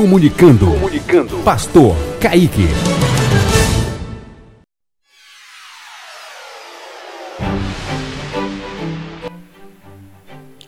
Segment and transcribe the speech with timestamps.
[0.00, 0.64] Comunicando.
[0.64, 1.36] Comunicando.
[1.44, 2.66] Pastor Kaique.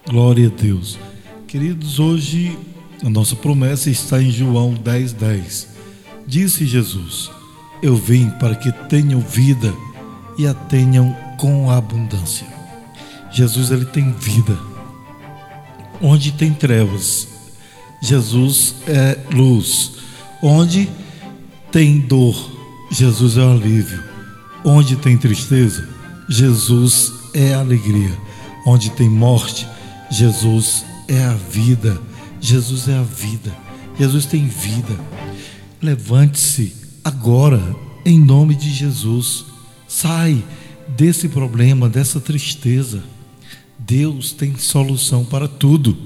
[0.06, 0.98] Glória a Deus.
[1.48, 2.58] Queridos, hoje
[3.02, 5.68] a nossa promessa está em João 10, 10.
[6.26, 7.30] Disse Jesus:
[7.82, 9.72] Eu vim para que tenham vida
[10.36, 12.46] e a tenham com abundância.
[13.30, 14.58] Jesus ele tem vida.
[16.02, 17.31] Onde tem trevas,
[18.02, 19.92] Jesus é luz.
[20.42, 20.90] Onde
[21.70, 22.50] tem dor,
[22.90, 24.02] Jesus é o alívio.
[24.64, 25.88] Onde tem tristeza,
[26.28, 28.16] Jesus é a alegria.
[28.66, 29.66] Onde tem morte,
[30.10, 32.00] Jesus é a vida.
[32.40, 33.56] Jesus é a vida.
[33.98, 34.98] Jesus tem vida.
[35.80, 37.62] Levante-se agora,
[38.04, 39.44] em nome de Jesus.
[39.86, 40.42] Sai
[40.88, 43.02] desse problema, dessa tristeza.
[43.78, 45.96] Deus tem solução para tudo.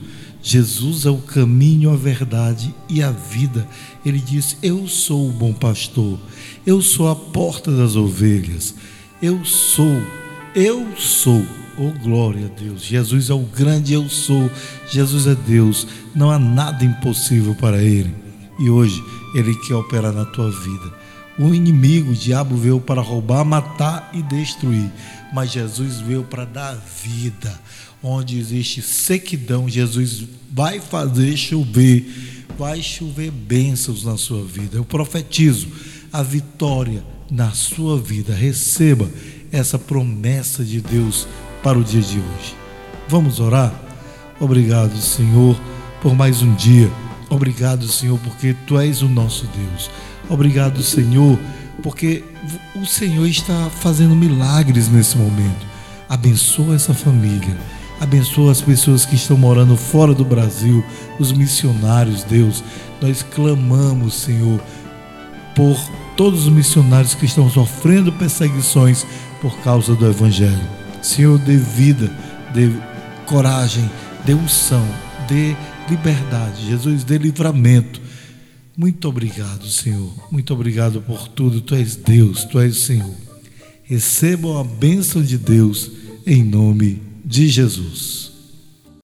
[0.48, 3.66] Jesus é o caminho, a verdade e a vida.
[4.04, 6.20] Ele disse: Eu sou o bom pastor,
[6.64, 8.72] eu sou a porta das ovelhas,
[9.20, 10.00] eu sou,
[10.54, 11.44] eu sou.
[11.76, 12.84] Oh, glória a Deus.
[12.84, 14.48] Jesus é o grande eu sou.
[14.88, 15.84] Jesus é Deus.
[16.14, 18.14] Não há nada impossível para Ele.
[18.60, 19.02] E hoje
[19.34, 20.94] Ele quer operar na tua vida.
[21.38, 24.90] O inimigo, o diabo, veio para roubar, matar e destruir.
[25.32, 27.58] Mas Jesus veio para dar vida.
[28.02, 32.46] Onde existe sequidão, Jesus vai fazer chover.
[32.58, 34.76] Vai chover bênçãos na sua vida.
[34.76, 35.68] Eu profetizo
[36.12, 38.34] a vitória na sua vida.
[38.34, 39.10] Receba
[39.52, 41.26] essa promessa de Deus
[41.62, 42.54] para o dia de hoje.
[43.08, 43.74] Vamos orar?
[44.40, 45.58] Obrigado, Senhor,
[46.00, 46.90] por mais um dia.
[47.28, 49.90] Obrigado, Senhor, porque tu és o nosso Deus.
[50.28, 51.38] Obrigado, Senhor,
[51.82, 52.24] porque
[52.74, 55.66] o Senhor está fazendo milagres nesse momento.
[56.08, 57.56] Abençoa essa família.
[58.00, 60.84] Abençoa as pessoas que estão morando fora do Brasil,
[61.18, 62.62] os missionários, Deus.
[63.00, 64.60] Nós clamamos, Senhor,
[65.54, 65.76] por
[66.16, 69.06] todos os missionários que estão sofrendo perseguições
[69.40, 70.68] por causa do Evangelho.
[71.00, 72.10] Senhor, dê vida,
[72.52, 72.70] dê
[73.24, 73.88] coragem,
[74.24, 74.86] dê unção,
[75.28, 75.56] dê
[75.88, 76.66] liberdade.
[76.66, 78.00] Jesus, dê livramento.
[78.76, 80.12] Muito obrigado, Senhor.
[80.30, 81.62] Muito obrigado por tudo.
[81.62, 83.14] Tu és Deus, tu és o Senhor.
[83.84, 85.90] Recebam a bênção de Deus
[86.26, 88.35] em nome de Jesus.